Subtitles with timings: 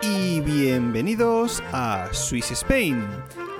[0.00, 3.04] Y bienvenidos a Swiss Spain,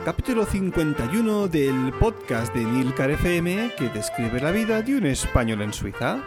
[0.09, 5.75] capítulo 51 del podcast de Nilcar FM que describe la vida de un español en
[5.75, 6.25] Suiza.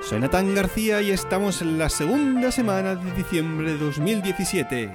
[0.00, 4.92] Soy Natán García y estamos en la segunda semana de diciembre de 2017,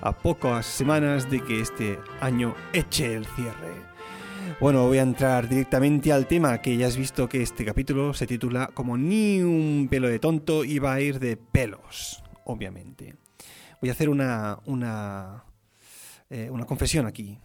[0.00, 3.72] a pocas semanas de que este año eche el cierre.
[4.58, 8.26] Bueno, voy a entrar directamente al tema que ya has visto que este capítulo se
[8.26, 13.14] titula como ni un pelo de tonto y va a ir de pelos obviamente.
[13.80, 15.44] Voy a hacer una, una,
[16.30, 17.38] eh, una confesión aquí.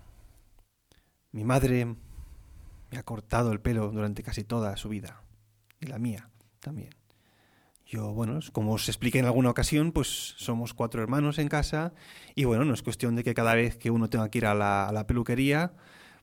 [1.36, 5.22] Mi madre me ha cortado el pelo durante casi toda su vida.
[5.82, 6.30] Y la mía
[6.62, 6.92] también.
[7.86, 11.94] Yo, bueno, como os expliqué en alguna ocasión, pues somos cuatro hermanos en casa
[12.36, 14.56] y bueno, no es cuestión de que cada vez que uno tenga que ir a
[14.56, 15.74] la, peluquería,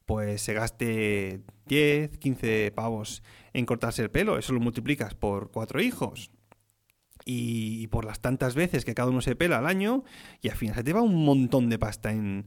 [0.07, 4.39] pues se gaste 10, 15 pavos en cortarse el pelo.
[4.39, 6.31] Eso lo multiplicas por cuatro hijos
[7.27, 10.05] y, por las tantas veces que cada uno se pela al año
[10.41, 12.47] y al final se te va un montón de pasta en,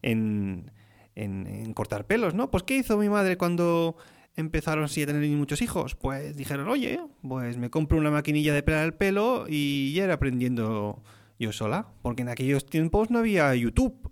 [0.00, 0.72] en,
[1.18, 2.50] en, cortar pelos, ¿no?
[2.50, 3.96] Pues ¿qué hizo mi madre cuando
[4.36, 5.94] empezaron así a tener muchos hijos?
[5.94, 10.14] Pues dijeron, oye, pues me compro una maquinilla de pelar el pelo y ya era
[10.14, 11.02] aprendiendo
[11.38, 14.10] yo sola, porque en aquellos tiempos no había YouTube,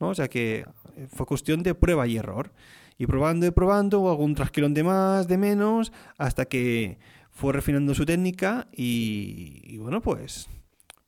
[0.00, 0.08] ¿no?
[0.08, 0.64] O sea que
[1.08, 2.52] fue cuestión de prueba y error.
[2.98, 6.98] Y probando y probando, algún trasquilón de más, de menos, hasta que
[7.30, 10.48] fue refinando su técnica y, bueno, pues,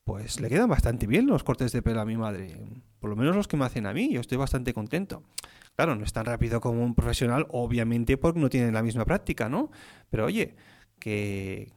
[0.05, 2.57] pues le quedan bastante bien los cortes de pelo a mi madre.
[3.01, 5.23] Por lo menos los que me hacen a mí, yo estoy bastante contento.
[5.77, 9.49] Claro, no es tan rápido como un profesional, obviamente porque no tienen la misma práctica,
[9.49, 9.71] ¿no?
[10.11, 10.55] Pero oye,
[10.99, 11.73] que,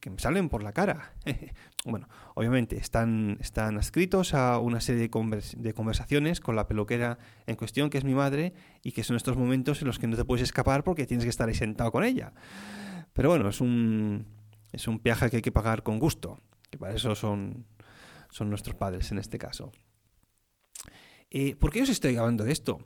[0.00, 1.12] que, me salen por la cara.
[1.84, 7.56] bueno, obviamente están, están escritos a una serie de, de, conversaciones con la peluquera en
[7.56, 10.24] cuestión, que es mi madre, y que son estos momentos en los que no te
[10.24, 12.32] puedes escapar porque tienes que estar ahí sentado con ella.
[13.12, 14.26] Pero bueno, es un,
[14.72, 16.40] es un viaje que hay que pagar con gusto,
[16.74, 17.66] que para eso son,
[18.30, 19.70] son nuestros padres en este caso.
[21.30, 22.80] Eh, ¿Por qué os estoy hablando de esto?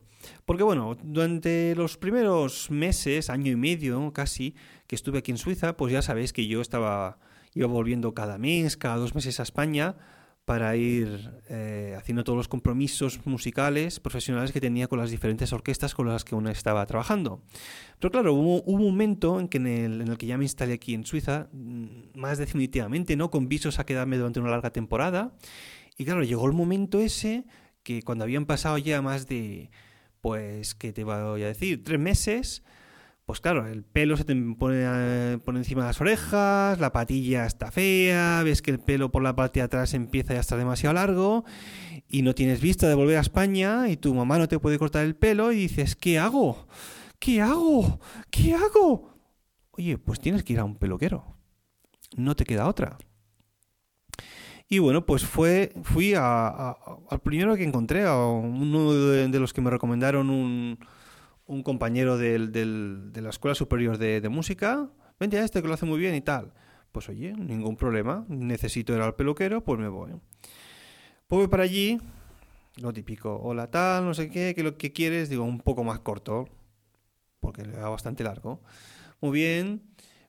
[0.44, 4.54] Porque bueno, durante los primeros meses, año y medio casi,
[4.86, 7.18] que estuve aquí en Suiza, pues ya sabéis que yo estaba,
[7.54, 9.96] iba volviendo cada mes, cada dos meses a España
[10.48, 15.94] para ir eh, haciendo todos los compromisos musicales profesionales que tenía con las diferentes orquestas
[15.94, 17.42] con las que uno estaba trabajando.
[17.98, 21.04] Pero claro, hubo, un momento en, que en, el, que ya me instalé aquí en
[21.04, 23.30] Suiza, mm, más definitivamente, ¿no?
[23.30, 25.34] Con visos a quedarme durante una larga temporada.
[25.98, 27.44] Y claro, llegó el momento ese
[27.82, 29.70] que cuando habían pasado ya más de,
[30.22, 31.84] pues, ¿qué te voy a decir?
[31.84, 32.64] Tres meses,
[33.28, 37.70] pues claro, el pelo se te pone, por encima de las orejas, la patilla está
[37.70, 40.94] fea, ves que el pelo por la parte de atrás empieza ya a estar demasiado
[40.94, 41.44] largo
[42.08, 45.04] y no tienes vista de volver a España y tu mamá no te puede cortar
[45.04, 46.68] el pelo y dices, ¿qué hago?
[47.18, 48.00] ¿Qué hago?
[48.30, 49.12] ¿Qué hago?
[49.72, 51.36] Oye, pues tienes que ir a un peluquero.
[52.16, 52.96] No te queda otra.
[54.70, 59.68] Y bueno, pues fue, fui al primero que encontré, a uno de los que me
[59.68, 60.78] recomendaron un,
[61.48, 65.98] un compañero de la Escuela Superior de, Música, vente a este que lo hace muy
[65.98, 66.52] bien y tal.
[66.92, 70.12] Pues oye, ningún problema, necesito ir al peluquero, pues me voy.
[71.26, 71.98] Pues voy para allí,
[72.76, 76.00] lo típico, hola tal, no sé qué, que lo que quieres, digo, un poco más
[76.00, 76.48] corto,
[77.40, 78.60] porque le da bastante largo.
[79.20, 79.82] Muy bien,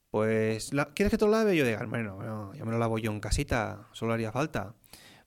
[0.09, 1.55] pues, ¿quieres que te lo lave?
[1.55, 4.73] Yo digo, bueno, ya me lo lavo yo en casita, solo haría falta.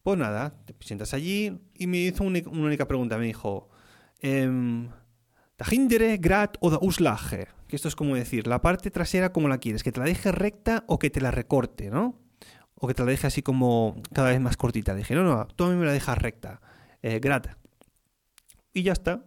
[0.03, 3.71] Pues nada, te sientas allí y me hizo una, única pregunta, me dijo,
[5.71, 7.49] Hindere, Grad o Uslage.
[7.69, 10.33] que esto es como decir, la parte trasera como la quieres, que te la deje
[10.33, 12.19] recta o que te la recorte, ¿no?
[12.75, 14.95] O que te la deje así como cada vez más cortita.
[14.95, 16.61] dije, no, no, tú a mí me la dejas recta,
[17.03, 17.59] eh, grata.
[18.75, 19.25] Y ya está.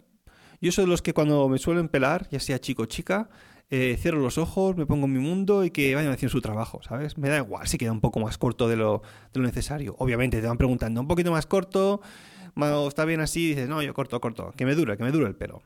[0.61, 3.29] Yo soy de los que cuando me suelen pelar, ya sea chico o chica,
[3.69, 6.81] eh, cierro los ojos, me pongo en mi mundo y que vayan haciendo su trabajo,
[6.83, 7.17] ¿sabes?
[7.17, 9.01] Me da igual si queda un poco más corto de lo,
[9.33, 9.95] de lo necesario.
[9.97, 12.01] Obviamente te van preguntando, ¿un poquito más corto?
[12.87, 13.49] ¿Está bien así?
[13.49, 15.61] dices, no, yo corto, corto, que me dure, que me dure el pelo.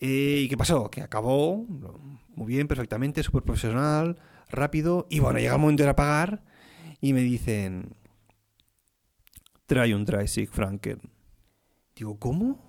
[0.00, 0.90] Eh, ¿Y qué pasó?
[0.90, 1.64] Que acabó
[2.34, 5.06] muy bien, perfectamente, súper profesional, rápido.
[5.10, 6.44] Y bueno, llega el momento de pagar
[7.00, 7.96] y me dicen,
[9.66, 11.00] trae un Dreisig Franken.
[11.94, 12.66] Digo, ¿cómo?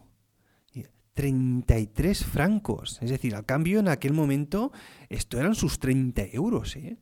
[1.18, 3.00] 33 francos.
[3.02, 4.72] Es decir, al cambio en aquel momento,
[5.10, 7.00] esto eran sus 30 euros, ¿eh?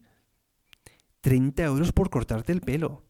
[1.19, 3.03] 30 euros por cortarte el pelo.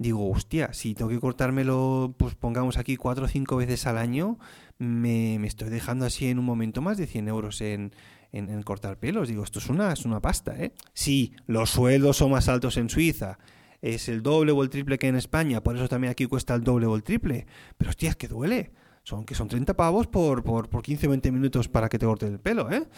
[0.00, 4.38] Digo, hostia, si tengo que cortármelo, pues pongamos aquí 4 o 5 veces al año,
[4.78, 7.92] me, estoy dejando así en un momento más de 100 euros en,
[8.32, 9.28] en, cortar pelos.
[9.28, 10.72] Digo, esto es una, es una pasta, ¿eh?
[10.94, 13.38] Sí, los sueldos son más altos en Suiza,
[13.82, 16.64] es el doble o el triple que en España, por eso también aquí cuesta el
[16.64, 17.46] doble o el triple.
[17.76, 18.70] Pero hostia, es que duele.
[19.02, 22.06] Son que son 30 pavos por, por, por 15 o 20 minutos para que te
[22.06, 22.88] corte el pelo, ¿eh?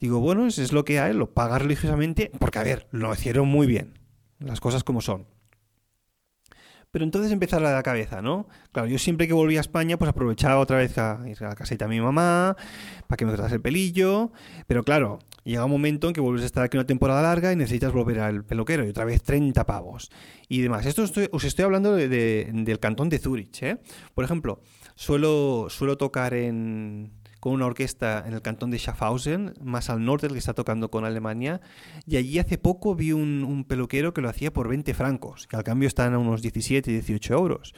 [0.00, 3.46] Digo, bueno, eso es lo que hay, lo pagas religiosamente, porque a ver, lo hicieron
[3.46, 3.98] muy bien,
[4.38, 5.26] las cosas como son.
[6.92, 8.48] Pero entonces empezar a la cabeza, ¿no?
[8.72, 11.54] Claro, yo siempre que volvía a España, pues aprovechaba otra vez a ir a la
[11.54, 12.56] casita de mi mamá,
[13.06, 14.32] para que me tratase el pelillo.
[14.66, 17.56] Pero claro, llega un momento en que vuelves a estar aquí una temporada larga y
[17.56, 20.10] necesitas volver al peluquero y otra vez 30 pavos
[20.48, 20.84] y demás.
[20.84, 23.78] Esto os estoy hablando del cantón de Zurich, ¿eh?
[24.12, 24.60] Por ejemplo,
[24.96, 30.26] suelo, suelo tocar en, con una orquesta en el cantón de Schaffhausen, más al norte,
[30.26, 31.60] el que está tocando con Alemania,
[32.06, 35.64] y allí hace poco vi un, peluquero que lo hacía por 20 francos, que al
[35.64, 37.74] cambio están a unos 17, 18 euros.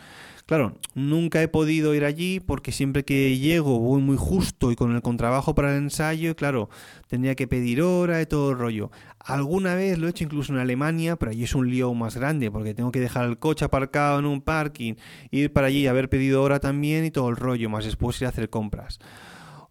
[0.47, 4.93] Claro, nunca he podido ir allí porque siempre que llego voy muy justo y con
[4.95, 6.69] el contrabajo para el ensayo, y claro,
[7.07, 8.91] tendría que pedir hora y todo el rollo.
[9.21, 12.51] Alguna vez lo he hecho incluso en Alemania, pero allí es un lío más grande
[12.51, 14.95] porque tengo que dejar el coche aparcado en un parking,
[15.31, 18.27] ir para allí y haber pedido hora también y todo el rollo, más después ir
[18.27, 18.99] a hacer compras.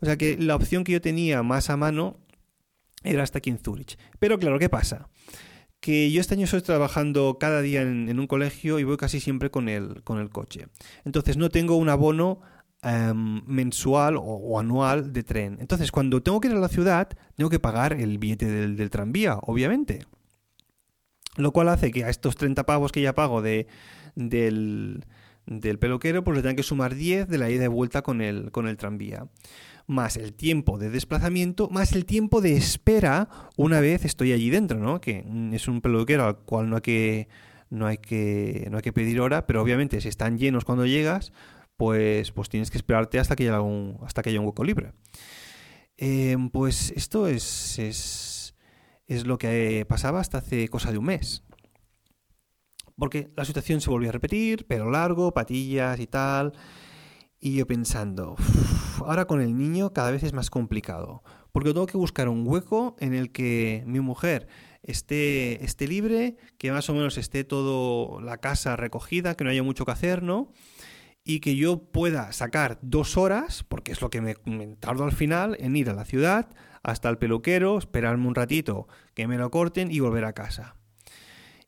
[0.01, 2.17] O sea que la opción que yo tenía más a mano
[3.03, 3.97] era hasta aquí en Zurich.
[4.19, 5.09] Pero claro, ¿qué pasa?
[5.79, 9.49] Que yo este año estoy trabajando cada día en, un colegio y voy casi siempre
[9.49, 10.67] con el, con el coche.
[11.05, 12.41] Entonces no tengo un abono
[12.83, 15.57] em, mensual o, anual de tren.
[15.59, 19.37] Entonces cuando tengo que ir a la ciudad, tengo que pagar el billete del, tranvía,
[19.41, 20.05] obviamente.
[21.37, 23.67] Lo cual hace que a estos 30 pavos que ya pago de,
[24.15, 25.05] del,
[25.59, 28.51] del peluquero, pues le tengan que sumar 10 de la ida y vuelta con el,
[28.51, 29.27] con el tranvía
[29.87, 33.27] más el tiempo de desplazamiento, más el tiempo de espera
[33.57, 35.01] una vez estoy allí dentro, ¿no?
[35.01, 37.27] Que es un peluquero al cual no hay que,
[37.69, 41.33] no hay que, no hay que pedir hora, pero obviamente si están llenos cuando llegas,
[41.75, 44.93] pues, pues tienes que esperarte hasta que haya, algún, hasta que haya un hueco libre.
[45.97, 48.55] Em, pues esto es, es,
[49.07, 51.43] es lo que pasaba hasta hace cosa de un mes.
[52.97, 56.53] Porque la situación se volvió a repetir, pelo largo, patillas y tal.
[57.39, 58.35] Y yo pensando,
[58.99, 62.95] ahora con el niño cada vez es más complicado, porque tengo que buscar un hueco
[62.99, 64.47] en el que mi mujer
[64.83, 69.63] esté, esté libre, que más o menos esté todo la casa recogida, que no haya
[69.63, 70.51] mucho que hacer, ¿no?
[71.23, 75.11] Y que yo pueda sacar dos horas, porque es lo que me, me tardo al
[75.11, 76.49] final, en ir a la ciudad,
[76.83, 80.75] hasta el peluquero, esperarme un ratito que me lo corten y volver a casa.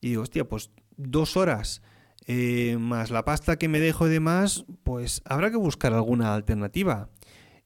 [0.01, 1.81] Y digo, hostia, pues dos horas
[2.25, 7.09] eh, más la pasta que me dejo de más, pues habrá que buscar alguna alternativa.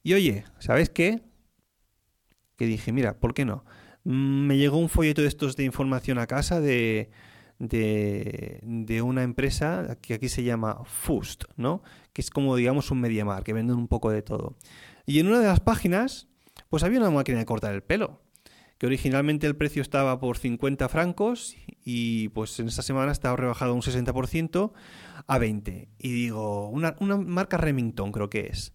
[0.04, 1.22] Y oye, ¿sabes qué?
[2.56, 3.64] Que dije, mira, ¿por qué no?
[4.04, 7.12] Mm, me llegó un folleto de estos de información a casa de,
[7.60, 11.84] de, de, una empresa que aquí se llama Fust, ¿no?
[12.14, 14.58] Que es como, digamos, un MediaMar, que venden un poco de todo.
[15.06, 16.28] Y en una de las páginas,
[16.70, 18.22] pues había una máquina de cortar el pelo
[18.78, 23.74] que originalmente el precio estaba por 50 francos y pues en esta semana está rebajado
[23.74, 24.72] un 60%
[25.26, 25.90] a 20.
[25.98, 28.74] Y digo, una, marca Remington creo que es.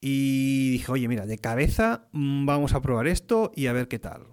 [0.00, 3.98] Y dije, oye, mira, de cabeza mm, vamos a probar esto y a ver qué
[3.98, 4.26] tal.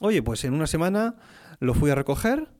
[0.00, 1.16] Oye, pues en una semana
[1.60, 2.50] lo fui a recoger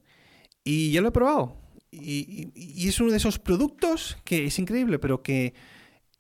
[0.63, 1.57] y ya lo he probado.
[1.91, 5.55] Y, y, es uno de esos productos que es increíble, pero que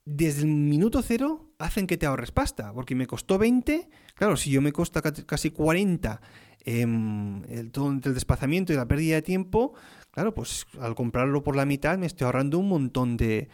[0.04, 4.50] desde el minuto cero hacen que te ahorres pasta, porque me costó 20, claro, si
[4.50, 6.20] yo me cuesta casi 40
[6.66, 9.74] el, todo el desplazamiento y la pérdida de tiempo,
[10.10, 13.48] claro, pues al comprarlo por la mitad me estoy ahorrando un montón de,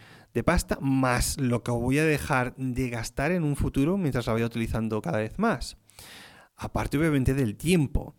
[0.45, 4.45] pasta, más lo que voy a dejar de gastar en un futuro mientras la vaya
[4.45, 5.77] utilizando cada vez más.
[6.57, 8.15] Aparte, obviamente, del tiempo.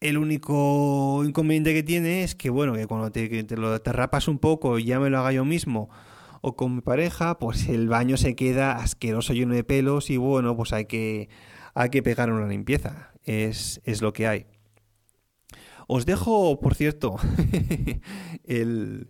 [0.00, 3.90] El único inconveniente que tiene es que, bueno, que cuando te, te lo te
[4.28, 5.88] un poco y ya me lo haga yo mismo,
[6.46, 10.54] o con mi pareja, pues el baño se queda asqueroso lleno de pelos y bueno,
[10.54, 11.30] pues hay que,
[11.74, 13.12] hay que pegar una limpieza.
[13.24, 14.46] Es, es lo que hay.
[15.88, 17.16] Os dejo, por cierto,
[18.44, 19.08] el,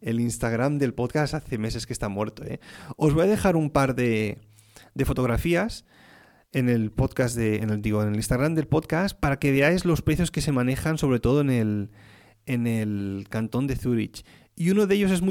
[0.00, 2.44] el, Instagram del podcast hace meses que está muerto.
[2.44, 2.60] ¿eh?
[2.96, 4.38] Os voy a dejar un par de,
[4.94, 5.84] de fotografías
[6.52, 9.84] en el podcast de, en el, digo, en el Instagram del podcast para que veáis
[9.84, 11.90] los precios que se manejan, sobre todo en el,
[12.46, 14.24] en el cantón de Zurich.
[14.54, 15.30] Y uno de ellos es muy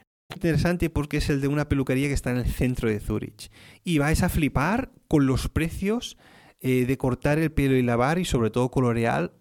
[0.35, 3.51] Interesante porque es el de una peluquería que está en el centro de Zurich.
[3.83, 6.17] Y vais a flipar con los precios
[6.59, 9.33] eh, de cortar el pelo y lavar y sobre todo coloreal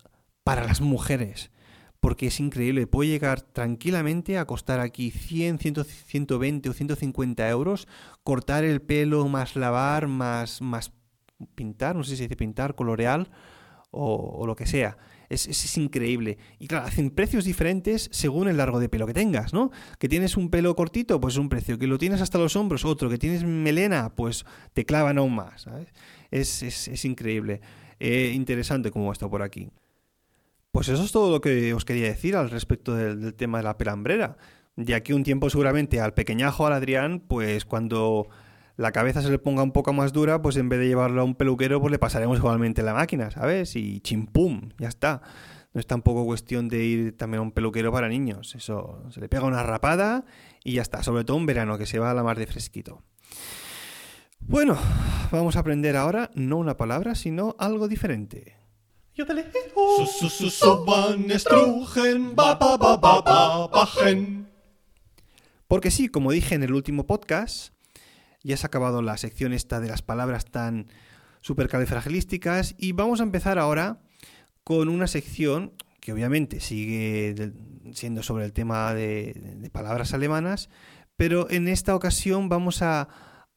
[0.44, 1.50] para las mujeres.
[2.00, 7.88] Porque es increíble, puede llegar tranquilamente a costar aquí 100, 120 o 150 euros
[8.22, 10.92] cortar el pelo más lavar, más, más
[11.54, 13.30] pintar, no sé si se dice pintar, coloreal
[13.90, 14.96] o lo que sea.
[15.30, 16.38] Es, es, increíble.
[16.58, 19.70] Y claro, hacen precios diferentes según el largo de pelo que tengas, ¿no?
[20.00, 21.78] Que tienes un pelo cortito, pues un precio.
[21.78, 23.08] Que lo tienes hasta los hombros, otro.
[23.08, 25.88] Que tienes melena, pues te clavan aún más, ¿sabes?
[26.32, 27.60] Es, es, es increíble.
[28.00, 29.70] Eh, interesante como está por aquí.
[30.72, 33.64] Pues eso es todo lo que os quería decir al respecto del, del tema de
[33.64, 34.36] la pelambrera.
[34.74, 38.28] De aquí un tiempo seguramente al pequeñajo, al Adrián, pues cuando
[38.80, 41.24] la cabeza se le ponga un poco más dura, pues en vez de llevarlo a
[41.24, 43.76] un peluquero, pues le pasaremos igualmente la máquina, ¿sabes?
[43.76, 45.20] Y chimpum, ya está.
[45.74, 48.54] No es tampoco cuestión de ir también a un peluquero para niños.
[48.54, 50.24] Eso se le pega una rapada
[50.64, 51.02] y ya está.
[51.02, 53.02] Sobre todo en verano, que se va a la mar de fresquito.
[54.38, 54.78] Bueno,
[55.30, 58.56] vamos a aprender ahora no una palabra, sino algo diferente.
[65.68, 67.74] Porque sí, como dije en el último podcast,
[68.42, 70.88] ya se ha acabado la sección esta de las palabras tan
[71.40, 74.00] supercalifragilísticas y vamos a empezar ahora
[74.64, 77.52] con una sección que obviamente sigue
[77.92, 80.70] siendo sobre el tema de, palabras alemanas,
[81.16, 83.08] pero en esta ocasión vamos a,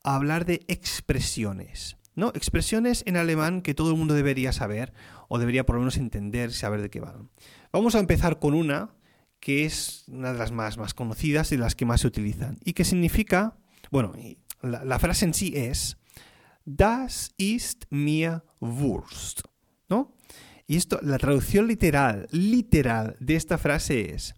[0.06, 1.96] hablar de expresiones.
[2.16, 2.34] ¿no?
[2.36, 4.94] Expresiones en alemán que todo el mundo debería saber
[5.30, 7.30] o debería por lo menos entender, saber de qué van.
[7.72, 8.90] Vamos a empezar con una
[9.40, 12.60] que es una de las más, más conocidas y de las que más se utilizan
[12.66, 13.56] y que significa,
[13.92, 14.14] bueno,
[14.64, 15.98] la, frase en sí es
[16.66, 19.42] Das ist mir Wurst,
[19.90, 20.16] ¿no?
[20.66, 24.34] Y esto, la traducción literal, literal de esta frase es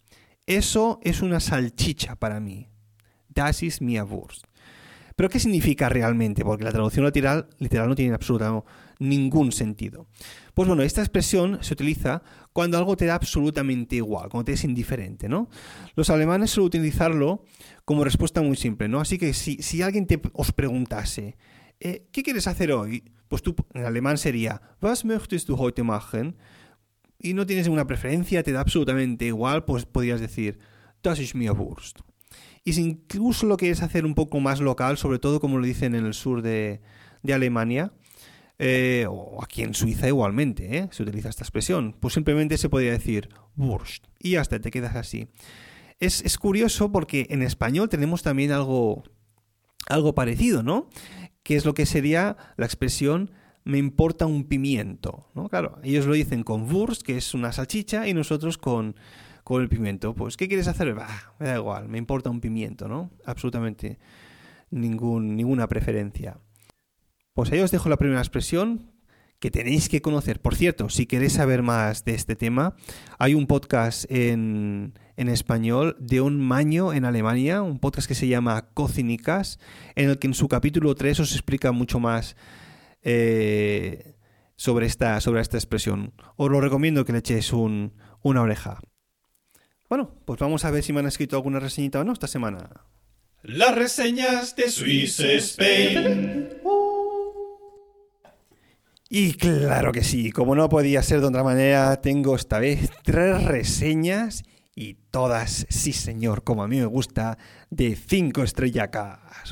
[0.48, 2.68] eso es una salchicha para mí.
[3.30, 4.46] Das ist mir Wurst.
[5.16, 6.44] Pero ¿qué significa realmente?
[6.44, 8.68] Porque la traducción literal, literal no tiene absolutamente
[9.00, 10.08] ningún sentido.
[10.54, 12.22] Pues bueno, esta expresión se utiliza
[12.56, 15.50] cuando algo te da absolutamente igual, cuando te es indiferente, ¿no?
[15.98, 17.44] Los alemanes suelen utilizarlo
[17.84, 19.02] como respuesta muy simple, ¿no?
[19.02, 21.36] Así que si, si alguien te, os preguntase,
[21.82, 23.12] eh, ¿qué quieres hacer hoy?
[23.28, 26.38] Pues tú en alemán sería, Was möchtest du heute machen?
[27.20, 30.58] Y no tienes ninguna preferencia, te da absolutamente igual, pues podrías decir,
[31.04, 32.00] Das ist mir Wurst.
[32.64, 35.94] Y si incluso lo quieres hacer un poco más local, sobre todo como lo dicen
[35.94, 36.80] en el sur de,
[37.22, 37.92] de Alemania,
[38.60, 40.88] eh, o aquí en Suiza igualmente, ¿eh?
[40.92, 45.28] se utiliza esta expresión, pues simplemente se podría decir Wurst y hasta te quedas así.
[46.00, 49.04] Es, es, curioso porque en español tenemos también algo,
[49.88, 50.90] algo parecido, ¿no?
[51.44, 53.32] Que es lo que sería la expresión
[53.66, 55.50] me importa un pimiento, ¿no?
[55.50, 58.96] Claro, ellos lo dicen con Wurst, que es una salchicha, y nosotros con,
[59.44, 60.14] con el pimiento.
[60.14, 60.94] Pues, ¿qué quieres hacer?
[60.94, 63.10] Bah, me da igual, me importa un pimiento, ¿no?
[63.26, 63.98] Absolutamente
[64.70, 66.38] ningún, ninguna preferencia.
[67.36, 68.94] Pues ahí os dejo la primera expresión
[69.40, 70.42] que tenéis que conocer.
[70.42, 72.78] Por cierto, si queréis saber más de este tema,
[73.20, 78.30] hay un podcast en, en español de un maño en Alemania, un podcast que se
[78.30, 79.60] llama Cocinicas,
[79.96, 82.38] en el que en su capítulo 3 os explica mucho más
[83.02, 84.16] eh,
[84.56, 86.14] sobre, esta, sobre esta expresión.
[86.38, 88.80] Os lo recomiendo que le echéis un, una oreja.
[89.90, 92.70] Bueno, pues vamos a ver si me han escrito alguna reseñita o no esta semana.
[93.44, 96.50] Las reseñas de Swiss Spain.
[99.10, 103.44] Y claro que sí, como no podía ser de otra manera, tengo esta vez tres
[103.44, 104.44] reseñas
[104.76, 107.38] y todas, sí señor, como a mí me gusta,
[107.70, 108.90] de cinco estrellas.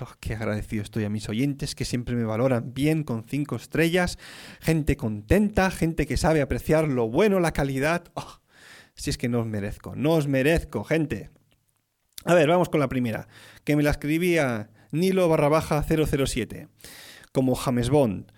[0.02, 4.18] Oh, qué agradecido estoy a mis oyentes que siempre me valoran bien con cinco estrellas,
[4.60, 8.06] gente contenta, gente que sabe apreciar lo bueno, la calidad.
[8.16, 8.42] Oh,
[8.96, 11.30] si es que no os merezco, no os merezco, gente.
[12.26, 13.28] A ver, vamos con la primera,
[13.64, 16.70] que me la escribía Nilo barra baja 007,
[17.32, 18.33] como James Bond.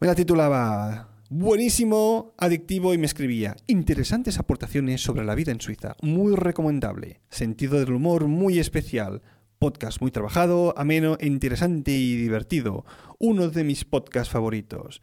[0.00, 5.94] Me la titulaba Buenísimo, adictivo y me escribía interesantes aportaciones sobre la vida en Suiza,
[6.00, 9.20] muy recomendable, sentido del humor muy especial,
[9.58, 12.86] podcast muy trabajado, ameno, interesante y divertido,
[13.18, 15.02] uno de mis podcasts favoritos.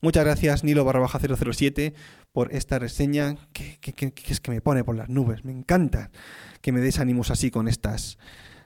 [0.00, 1.92] Muchas gracias Nilo barra baja 007
[2.30, 3.80] por esta reseña que,
[4.28, 6.12] es que me pone por las nubes, me encanta
[6.60, 8.18] que me des ánimos así con estas,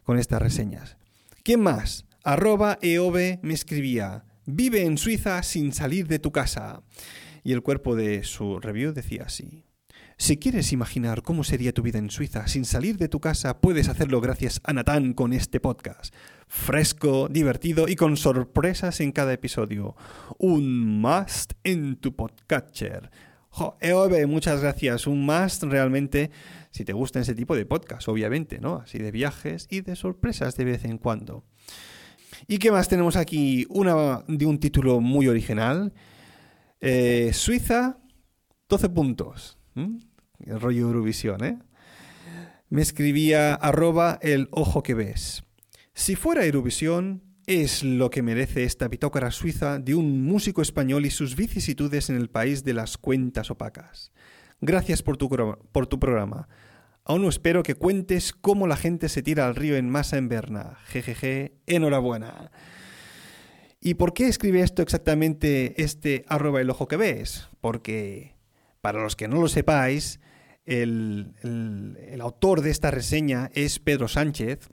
[0.05, 0.99] con estas reseñas.
[1.43, 2.05] ¿Quién más?
[2.23, 6.83] Arroba EOB me escribía, vive en Suiza sin salir de tu casa.
[7.45, 9.65] Y el cuerpo de su review decía así.
[10.17, 13.89] Si quieres imaginar cómo sería tu vida en Suiza sin salir de tu casa, puedes
[13.89, 16.15] hacerlo gracias a Natán con este podcast.
[16.49, 19.95] Fresco, divertido y con sorpresas en cada episodio.
[20.39, 23.11] Un must en tu podcatcher.
[23.81, 25.07] EOB, muchas gracias.
[25.07, 26.31] Un must realmente
[26.71, 28.77] si te gusta ese tipo de podcast, obviamente, ¿no?
[28.77, 31.45] Así de viajes y de sorpresas de vez en cuando.
[32.47, 33.67] ¿Y qué más tenemos aquí?
[33.69, 35.93] Una de un título muy original.
[36.81, 37.99] Eh, Suiza,
[38.69, 39.59] 12 puntos.
[39.75, 41.59] El rollo Eurovisión, ¿eh?
[42.69, 45.45] Me escribía arroba el ojo que ves.
[45.95, 51.11] Si fuera Eurovisión, es lo que merece esta pitócara suiza de un músico español y
[51.11, 54.13] sus vicisitudes en el país de las cuentas opacas.
[54.61, 55.31] Gracias por tu,
[55.73, 56.47] por tu programa.
[57.09, 60.29] Aún no espero que cuentes cómo la gente se tira al río en masa en
[60.29, 60.77] Berna.
[60.89, 62.51] Jejeje, enhorabuena.
[63.81, 67.49] ¿Y por qué escribe esto exactamente este arroba el ojo que ves?
[67.63, 68.37] Porque,
[68.83, 70.21] para los que no lo sepáis,
[70.67, 71.33] el,
[72.21, 74.69] autor de esta reseña es Pedro Sánchez,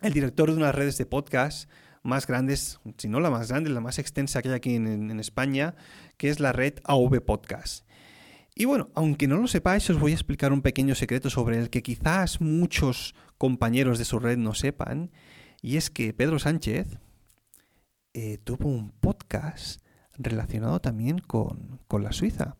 [0.00, 1.68] el director de unas redes de podcast
[2.04, 5.18] más grandes, si no la más grande, la más extensa que hay aquí en, en
[5.18, 5.74] España,
[6.18, 7.87] que es la red AV Podcast.
[8.60, 11.70] Y bueno, aunque no lo sepáis, os voy a explicar un pequeño secreto sobre el
[11.70, 15.12] que quizás muchos compañeros de su red no sepan,
[15.62, 16.98] y es que Pedro Sánchez
[18.14, 19.80] eh, tuvo un podcast
[20.14, 22.56] relacionado también con, la Suiza.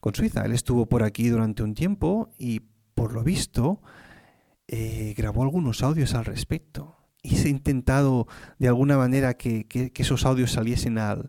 [0.00, 0.42] Con Suiza.
[0.46, 2.60] Él estuvo por aquí durante un tiempo y
[2.94, 3.82] por lo visto
[4.68, 6.96] eh, grabó algunos audios al respecto.
[7.22, 8.26] Y se ha intentado
[8.58, 11.28] de alguna manera que esos audios saliesen al,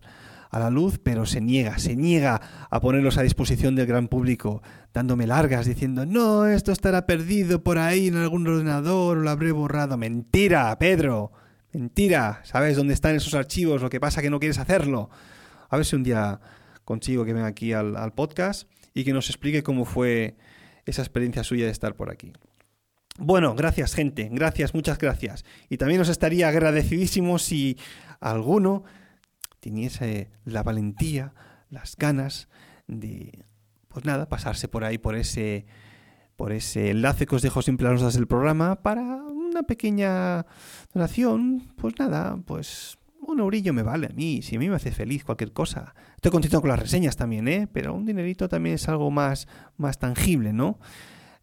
[0.49, 4.61] a la luz, pero se niega, se niega a ponerlos a disposición del gran público,
[4.93, 9.51] dándome largas, diciendo, no, esto estará perdido por ahí en algún ordenador o lo habré
[9.51, 9.97] borrado.
[9.97, 11.31] Mentira, Pedro,
[11.73, 13.81] mentira, ¿sabes dónde están esos archivos?
[13.81, 15.09] Lo que pasa que no quieres hacerlo.
[15.69, 16.39] A ver si un día
[16.85, 20.37] consigo que venga aquí al, al podcast y que nos explique cómo fue
[20.85, 22.33] esa experiencia suya de estar por aquí.
[23.19, 25.43] Bueno, gracias gente, gracias, muchas gracias.
[25.69, 27.77] Y también os estaría agradecidísimo si
[28.19, 28.83] alguno
[29.67, 31.33] teniese la valentía,
[31.69, 32.47] las ganas
[32.87, 33.43] de,
[33.89, 35.65] pues nada, pasarse por ahí, por ese,
[36.37, 40.45] por ese enlace que os dejo siempre a del programa para una pequeña
[40.93, 44.91] donación, pues nada, pues un eurillo me vale a mí, si a mí me hace
[44.91, 45.93] feliz cualquier cosa.
[46.15, 47.67] Estoy contento con las reseñas también, ¿eh?
[47.69, 50.79] Pero un dinerito también es algo más, más tangible, ¿no?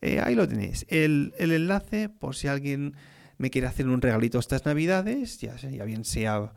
[0.00, 0.86] Eh, ahí lo tenéis.
[0.88, 2.94] El, el, enlace, por si alguien
[3.36, 6.54] me quiere hacer un regalito estas navidades, ya, ya bien sea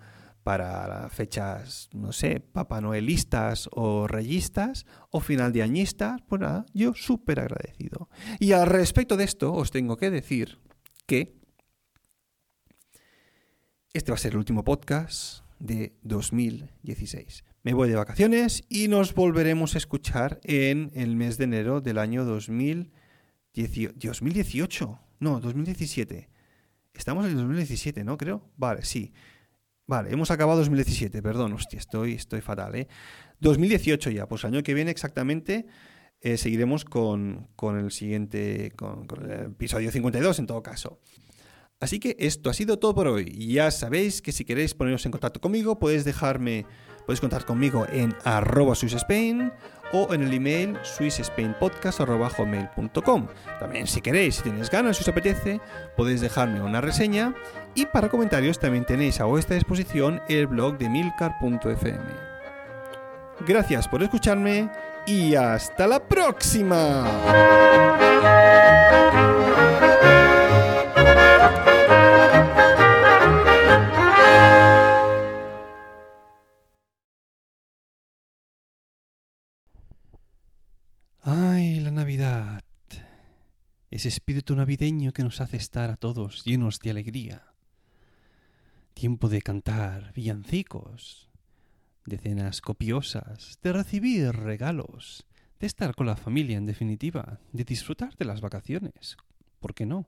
[0.48, 6.94] para fechas, no sé, Papá Noelistas o Reyistas o final de añistas, pues nada, yo
[6.94, 8.08] súper agradecido.
[8.40, 10.58] Y al respecto de esto os tengo que decir
[11.06, 11.36] que
[13.92, 17.44] este va a ser el último podcast de 2016.
[17.64, 21.98] Me voy de vacaciones y nos volveremos a escuchar en el mes de enero del
[21.98, 23.96] año 2018.
[24.02, 26.30] 2018, no, 2017.
[26.94, 28.16] Estamos en el 2017, ¿no?
[28.16, 28.50] Creo.
[28.56, 29.12] Vale, sí.
[29.88, 32.88] Vale, hemos acabado 2017, perdón, hostia, estoy, estoy fatal, ¿eh?
[33.40, 35.66] 2018 ya, pues año que viene exactamente
[36.20, 41.00] eh, seguiremos con, el siguiente, con, con, el episodio 52 en todo caso.
[41.80, 43.26] Así que esto ha sido todo por hoy.
[43.48, 46.66] Ya sabéis que si queréis poneros en contacto conmigo, podéis dejarme
[47.08, 49.54] Podéis contar conmigo en arroba SwissSpain
[49.92, 53.28] o en el email swissspainpodcast.com.
[53.60, 55.60] También si queréis, si tenéis ganas, si os apetece,
[55.96, 57.34] podéis dejarme una reseña
[57.76, 62.28] y para comentarios también tenéis a vuestra disposición el blog de milcar.fm.
[63.46, 64.70] Gracias por escucharme
[65.06, 67.06] y hasta la próxima.
[82.18, 82.64] Navidad.
[83.92, 87.54] Ese espíritu navideño que nos hace estar a todos llenos de alegría.
[88.96, 91.30] Tiempo de cantar villancicos,
[92.08, 95.28] de cenas copiosas, de recibir regalos,
[95.60, 99.16] de estar con la familia en definitiva, de disfrutar de las vacaciones.
[99.60, 100.08] ¿Por qué no?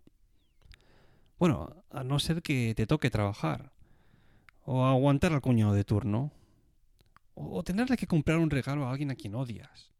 [1.38, 3.72] Bueno, a no ser que te toque trabajar,
[4.66, 6.32] o aguantar al cuñado de turno,
[7.36, 9.92] o tenerle que comprar un regalo a alguien a quien odias,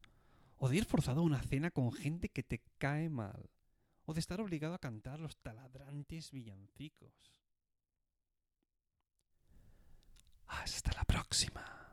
[0.60, 3.50] o de ir forzado a una cena con gente que te cae mal,
[4.06, 7.14] o de estar obligado a cantar los taladrantes villancicos.
[10.48, 11.89] Hasta la próxima.